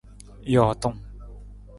Jootung. 0.53 0.97